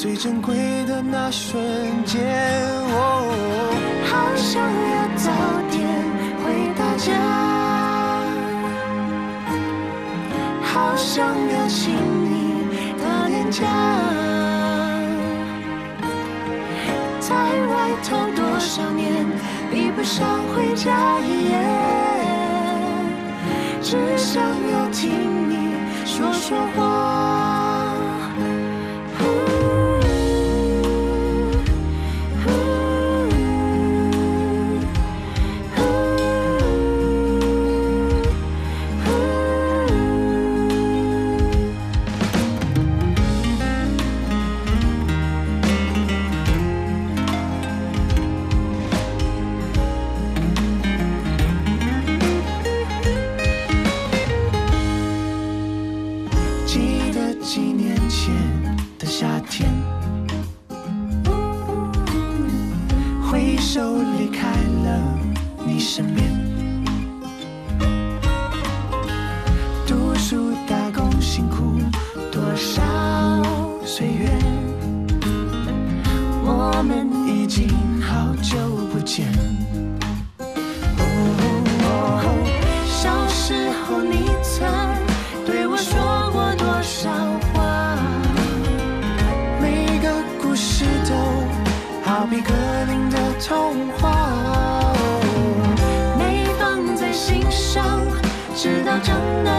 [0.03, 0.53] 最珍贵
[0.85, 1.63] 的那瞬
[2.03, 2.19] 间，
[2.91, 3.31] 哦，
[4.03, 5.31] 好想要早
[5.71, 5.79] 点
[6.43, 6.43] 回
[6.77, 7.07] 到家，
[10.61, 12.67] 好想要亲你
[12.99, 13.63] 的脸颊，
[17.21, 19.25] 在外头多少年，
[19.71, 21.55] 比不上回家一夜，
[23.81, 25.09] 只想要听
[25.49, 27.22] 你说说话。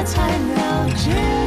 [0.05, 1.44] 才了解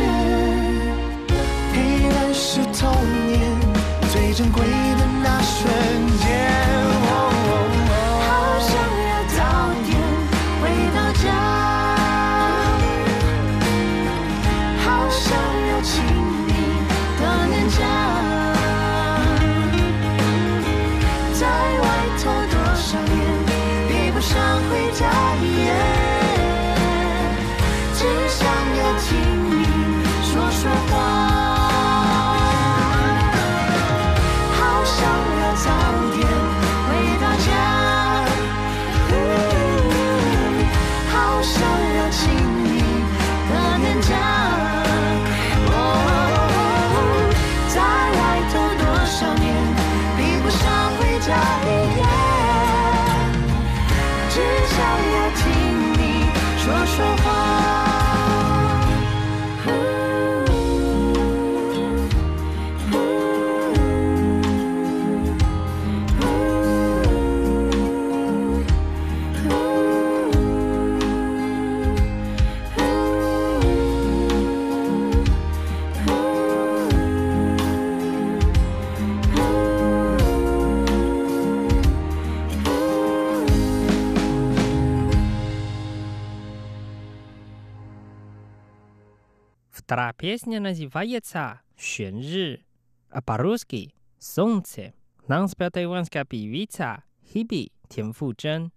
[89.87, 92.65] Вторая песня называется «Xuan Ри»,
[93.09, 94.93] а по-русски «Солнце».
[95.29, 98.73] Нам спела тайванская певица Хиби Тянфуджен.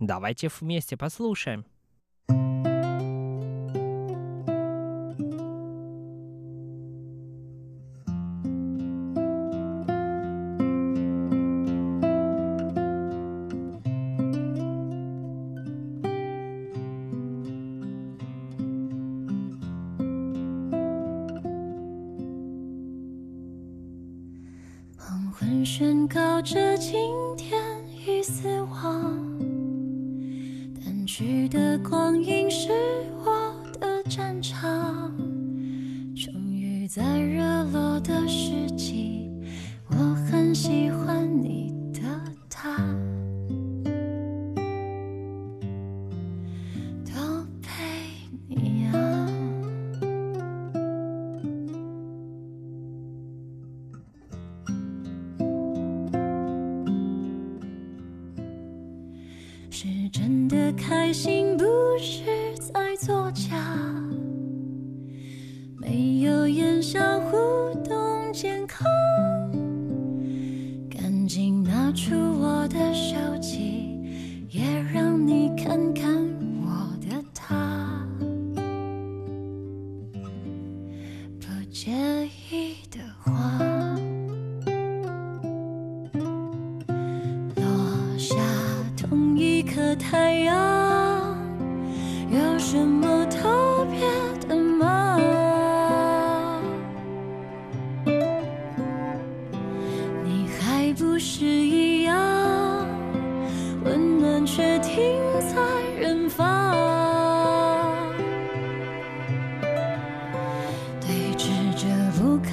[0.00, 1.66] Давайте вместе послушаем.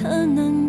[0.02, 0.68] 可能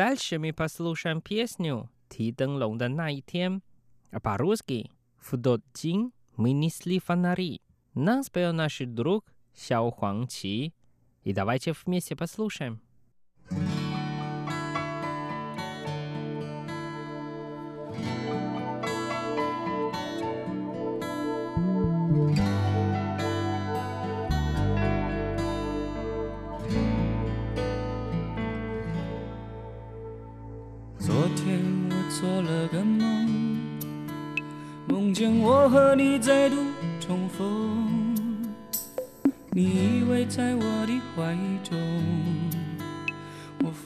[0.00, 3.62] Дальше мы послушаем песню «Ти Дэн Лонг да на и тем»,
[4.10, 7.60] а по-русски «В тот день мы несли фонари».
[7.92, 10.72] Нас пел наш друг Сяо Хуанг Чи.
[11.22, 12.80] И давайте вместе послушаем.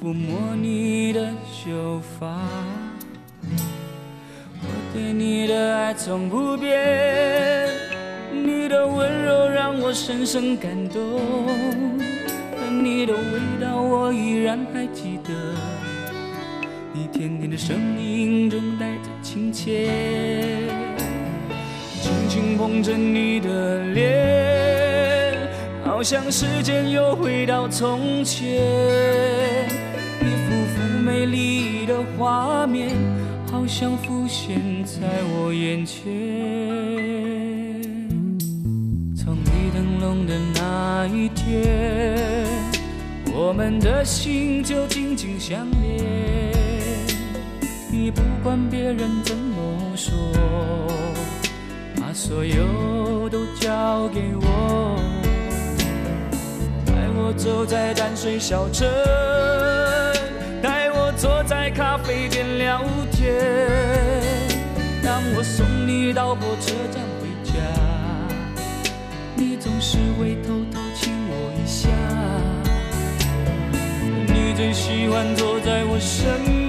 [0.04, 2.26] 抚摸你的秀发，
[4.60, 7.66] 我对你的爱从不变，
[8.30, 11.00] 你的温柔让我深深感动，
[12.58, 15.32] 而你的味道我依然还记得，
[16.92, 19.88] 你甜甜的声音中带着亲切，
[22.02, 25.48] 轻轻捧着你的脸，
[25.82, 29.82] 好像时间又回到从前。
[31.14, 32.90] 美丽的画面，
[33.48, 34.98] 好像浮现在
[35.30, 36.02] 我眼前。
[39.16, 42.44] 从你灯笼的那一天，
[43.32, 46.52] 我们的心就紧紧相连。
[47.92, 50.12] 你不管别人怎么说，
[51.94, 54.98] 把所有都交给我。
[56.84, 58.90] 带我走在淡水小镇，
[61.24, 63.32] 坐在咖啡店聊天。
[65.02, 67.54] 当我送你到火车站回家，
[69.34, 71.88] 你总是会偷偷亲我一下。
[74.26, 76.63] 你最喜欢坐在我身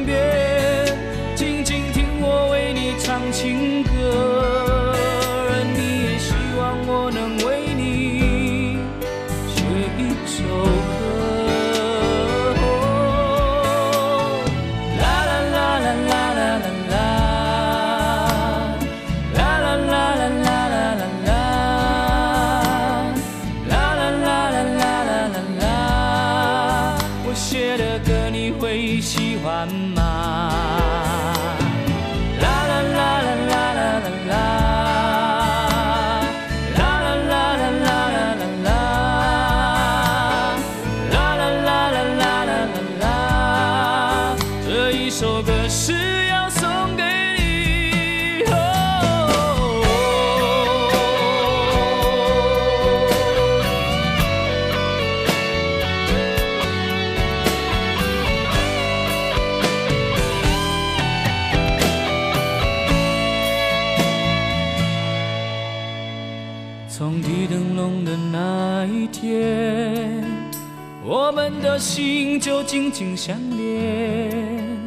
[71.50, 74.84] 们的心就紧紧相连。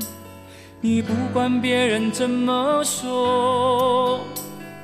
[0.81, 4.19] 你不管别人怎么说，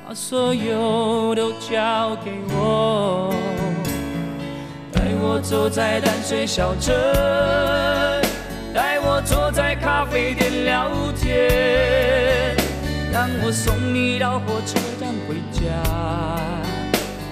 [0.07, 3.35] 把所有都交给我。
[4.93, 6.95] 带我走在淡水小镇，
[8.73, 12.55] 带我坐在咖啡店聊天。
[13.11, 15.61] 让我送你到火车站回家，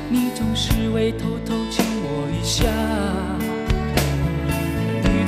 [0.09, 3.32] 你总是会偷偷亲我一下。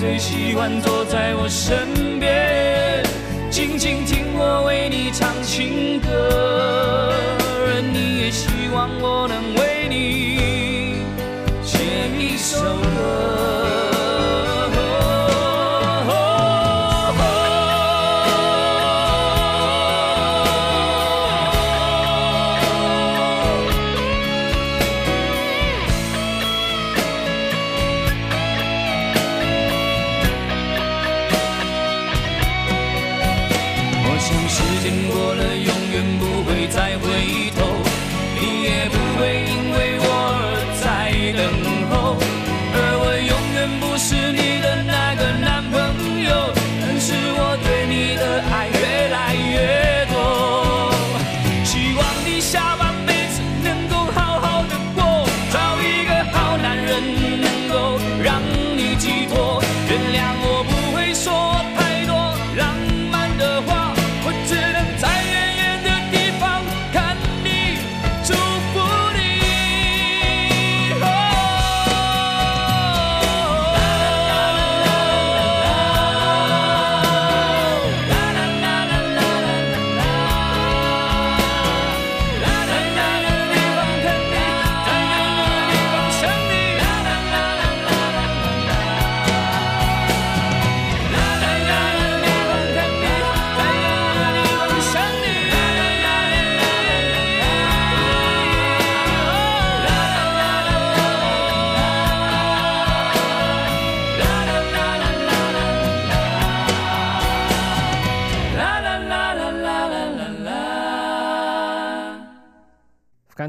[0.08, 3.04] 最喜欢坐在我身边，
[3.50, 7.12] 静静听我为你唱情歌，
[7.66, 11.02] 而你也希望我能为你
[11.64, 11.80] 写
[12.20, 12.62] 一首
[12.96, 13.85] 歌。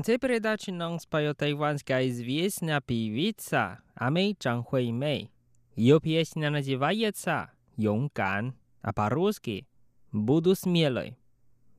[0.07, 5.33] Конце передачи нам споет тайванская известная певица Амей Чан Хуэй Мэй.
[5.75, 9.67] Ее песня называется «勇敢», а по-русски
[10.13, 11.19] «Буду смелой».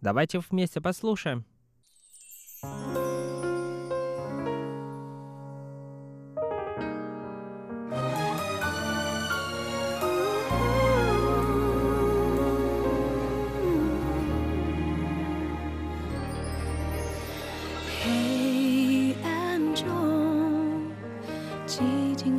[0.02, 1.46] Давайте вместе послушаем.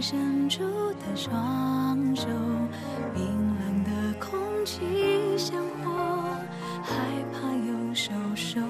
[0.00, 2.26] 伸出的双手
[3.12, 4.80] 冰冷的空气
[5.36, 5.92] 像火
[6.82, 6.94] 害
[7.32, 8.60] 怕又收手。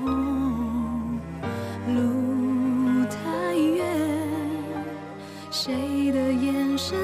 [1.95, 3.87] 路太远
[5.51, 6.97] 谁的眼神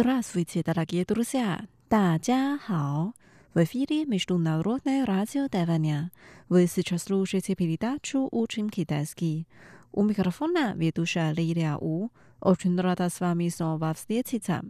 [0.00, 1.66] Здравствуйте, дорогие друзья!
[1.88, 3.14] 大家好
[3.52, 6.12] ！В эфире Международное радио Тайваня.
[6.48, 9.48] Вы сейчас слушаете передачу «Учим китайский».
[9.90, 12.10] У микрофона ведущая Лилия У.
[12.40, 14.62] Очень рада с вами снова встретиться.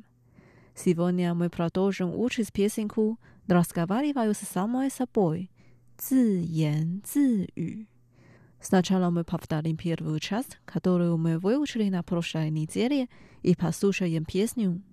[0.75, 3.19] Сегодня мы продолжим учить песенку
[3.49, 5.51] «Разговариваю с самой собой»
[5.99, 7.87] –«自言自语».
[8.63, 13.11] Сначала мы повторим первую часть, которую мы выучили на прошлой неделе,
[13.43, 14.81] и послушаем песню–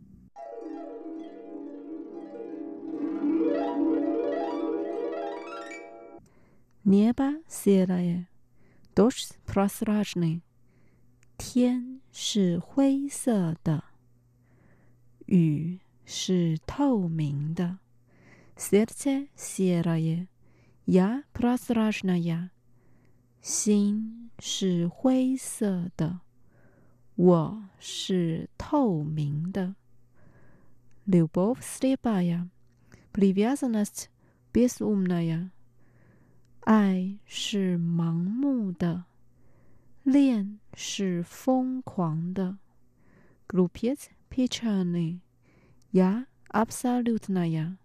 [6.86, 8.30] Небо серое,
[8.96, 10.44] дождь прозрачный,
[11.36, 13.82] Тен ши хуэй се де,
[15.26, 17.80] Ю ши тоу мин де,
[18.56, 20.28] Сердце серое,
[20.86, 22.52] я прозрачная,
[23.42, 26.12] Син ши хуэй се де,
[27.18, 29.74] Во ши тоу мин де.
[31.08, 32.48] Любовь слепая,
[33.12, 34.12] привязанность
[34.54, 35.50] безумная
[36.66, 39.04] —爱是盲目的，
[40.02, 42.58] 恋是疯狂的。
[43.48, 45.20] Glupiec pichany
[45.92, 47.78] ya absolutnaya，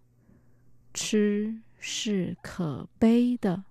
[0.95, 3.65] 吃是可悲的，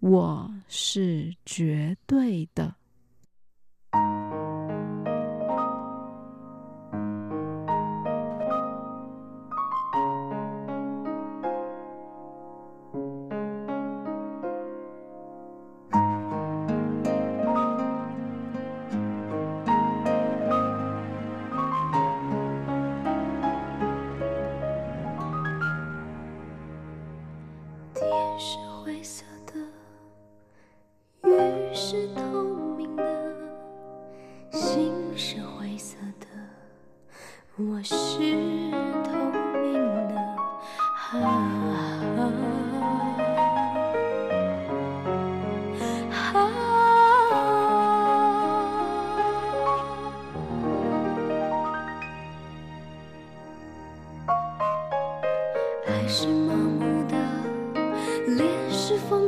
[0.00, 2.74] 我是绝对的。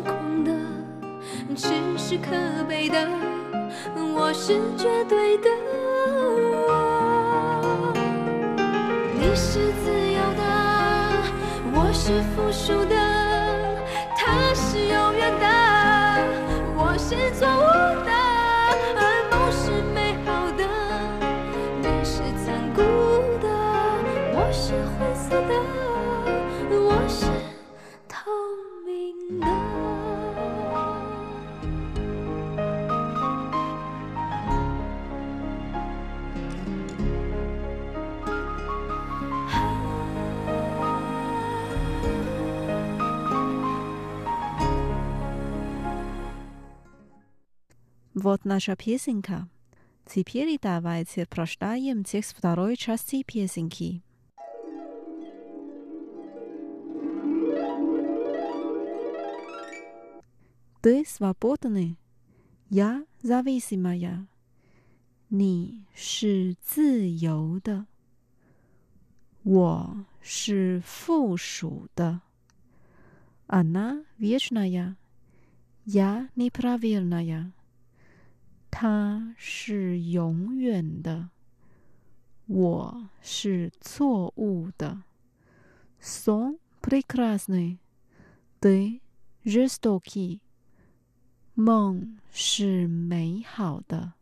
[0.02, 0.50] 空的，
[1.56, 2.30] 只是可
[2.68, 3.08] 悲的，
[4.14, 5.48] 我是绝对的。
[9.18, 10.42] 你是自由的，
[11.72, 12.94] 我是附属的，
[14.16, 15.46] 他是永远的，
[16.76, 17.60] 我是错误
[18.04, 18.10] 的，
[48.19, 49.47] Вот наша песенка.
[50.05, 54.01] Теперь давайте прочитаем текст второй части песенки.
[60.81, 61.97] Ты свободный,
[62.69, 64.27] я зависимая.
[65.27, 67.87] 你是自由的，
[69.43, 72.21] 我是附属的。
[73.47, 74.95] Она вечная,
[75.85, 77.51] я неправильная.
[78.69, 81.29] 它是永远的，
[82.47, 85.03] 我是错误的。
[86.01, 87.79] Сон прекрасный,
[88.59, 88.99] ты
[89.43, 90.39] жестокий.
[91.53, 94.13] 梦是美好的，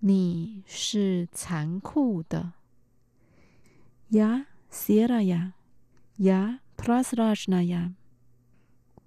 [0.00, 2.54] 你是残酷的。
[4.10, 5.52] Я серая,
[6.16, 7.94] я прозрачная.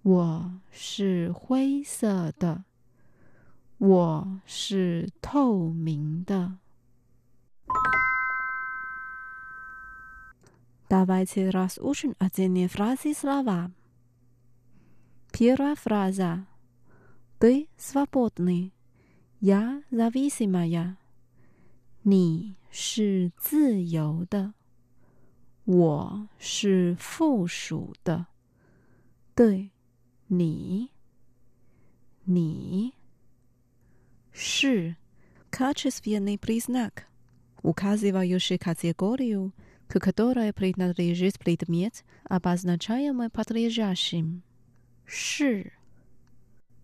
[0.03, 2.63] 我是灰色的。
[3.77, 6.57] 我是透明的。
[10.89, 13.71] Давайте разучим отдельные фразы и слова.
[15.31, 16.45] Первая фраза.
[17.39, 18.71] Ты свободный.
[19.39, 20.97] Я зависимая.
[22.03, 24.53] 你是自由的，
[25.65, 28.27] 我是附属的。
[29.33, 29.71] 对，
[30.27, 30.89] 你，
[32.25, 32.93] 你。
[34.35, 34.95] 是
[35.49, 37.07] качественный признак,
[37.61, 39.53] указывающий категорию,
[39.87, 44.43] к которой принадлежит предмет, обозначаемый подлежащим.
[45.13, 45.73] 是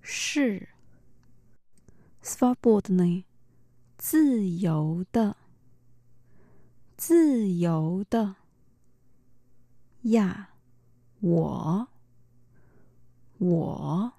[0.02, 0.68] 是
[2.22, 3.26] свободный
[3.98, 5.38] 自由的
[6.98, 8.36] 自由的
[10.02, 10.50] я
[11.22, 11.88] 我
[13.39, 14.12] 我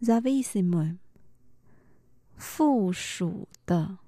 [0.00, 0.98] зависимый
[2.42, 3.98] 附属的，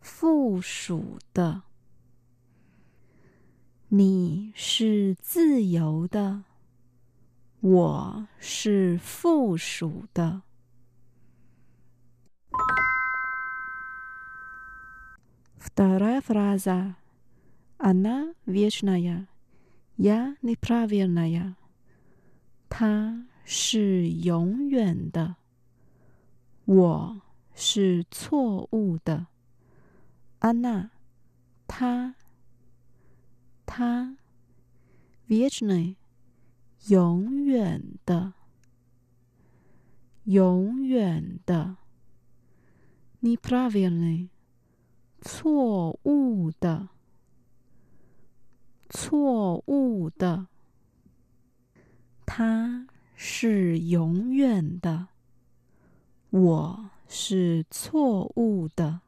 [0.00, 1.62] 附属的。
[3.88, 6.44] 你是自由的，
[7.60, 10.42] 我是附属的。
[15.58, 16.96] Вторая фраза.
[17.78, 19.28] Она вечная,
[19.96, 21.54] я неправильная.
[22.68, 25.36] 她是永远的。
[26.65, 27.21] 我
[27.53, 29.27] 是错误的，
[30.39, 30.91] 安娜，
[31.67, 32.15] 他，
[33.65, 34.17] 他
[35.27, 35.97] ，вечный，
[36.87, 38.31] 永远的，
[40.23, 41.75] 永远的
[43.21, 44.29] ，неправильный，
[45.21, 46.87] 错误的，
[48.89, 50.47] 错误的，
[52.25, 52.87] 他
[53.17, 55.09] 是永远的。
[56.32, 59.00] 我是错误的。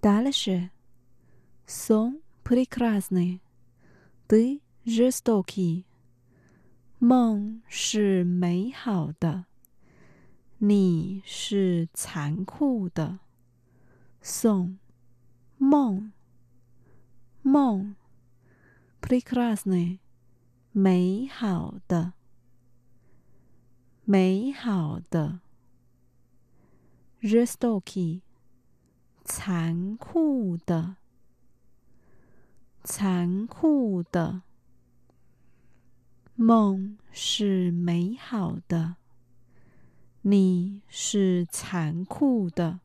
[0.00, 0.70] Дальше
[1.66, 3.40] сон прекрасный,
[4.26, 5.84] ты жестокий。
[6.98, 9.46] 梦是美好的，
[10.58, 13.20] 你是残酷的。
[14.22, 14.76] сон，
[15.58, 16.12] 梦，
[17.42, 17.94] 梦，
[19.00, 19.98] прекрасный，
[20.74, 22.12] 美好的，
[24.04, 25.40] 美好的。
[27.20, 28.22] жестокий。
[29.22, 30.96] 残酷的，
[32.82, 34.42] 残酷的
[36.34, 38.96] 梦是美好的，
[40.22, 42.80] 你是残酷的。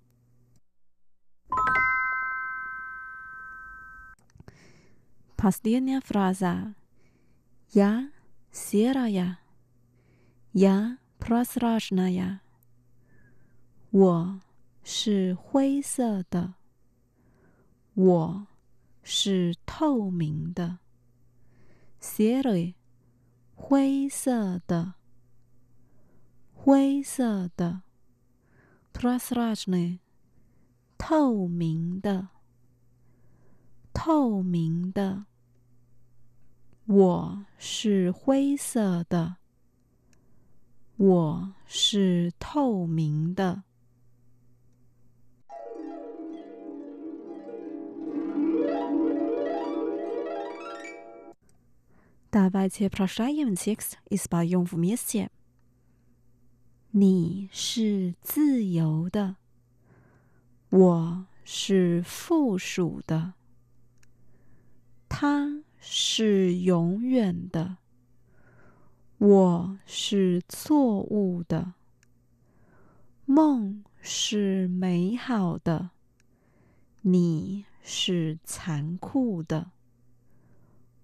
[5.36, 6.76] Последняя фраза.
[7.72, 8.11] Я
[8.51, 9.38] серая.
[10.53, 12.39] Я прозрачная.
[13.91, 14.41] 我。
[14.88, 16.53] 是灰色的，
[17.95, 18.47] 我
[19.01, 20.78] 是透明的。
[21.99, 22.76] Siri，
[23.55, 24.93] 灰色的，
[26.53, 27.82] 灰色的。
[28.93, 29.97] Prasrajne，
[30.99, 32.28] 透明的，
[33.91, 35.26] 透明的。
[36.89, 39.38] 我是灰色的，
[40.97, 43.63] 我是透明的。
[52.32, 55.30] Давайте прочитаем текст и споем вместе.
[56.91, 59.38] 你是自由的，
[60.70, 63.34] 我是附属的。
[65.07, 67.78] 他 是永远的，
[69.18, 71.74] 我是错误的。
[73.24, 75.91] 梦是美好的，
[77.01, 79.72] 你是残酷的。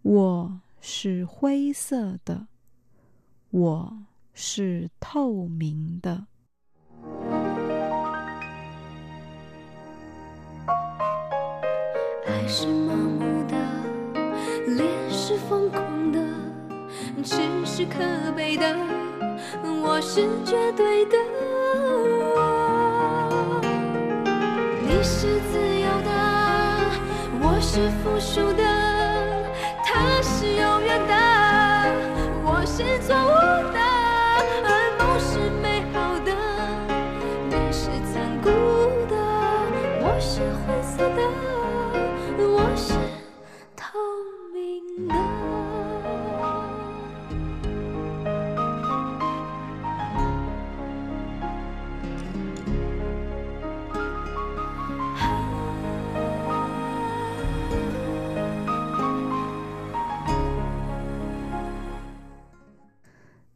[0.03, 0.61] 我。
[0.89, 2.47] 是灰色的，
[3.51, 6.29] 我是透明的。
[12.24, 13.26] 爱是盲目，
[15.29, 16.20] 是疯狂的，
[17.24, 17.99] 只是可
[18.37, 18.77] 悲的，
[19.83, 21.16] 我是绝对的。
[24.87, 26.11] 你是自由的，
[27.43, 28.62] 我是附属的。
[29.85, 31.14] 他是永远的，
[32.45, 33.29] 我是错误
[33.74, 33.81] 的，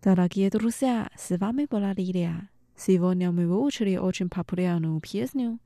[0.02, 2.50] Дорогие друзья, с вами была Лилия.
[2.78, 5.60] Сегодня мы выучили очень популярную песню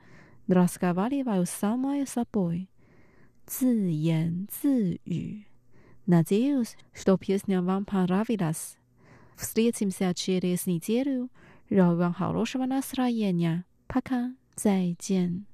[0.47, 2.69] «Разговариваю сама с собой»
[3.45, 5.45] 自言自语.
[6.05, 8.77] Надеюсь, что песня вам понравилась.
[9.35, 11.29] Встретимся через неделю.
[11.69, 13.65] Желаю вам хорошего настроения.
[13.87, 14.33] Пока.
[14.55, 15.45] 再见。